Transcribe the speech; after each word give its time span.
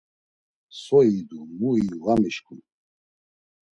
So 0.83 0.97
idu 1.17 1.39
mu 1.57 1.69
iyu 1.81 1.97
var 2.05 2.17
mişǩun. 2.21 2.61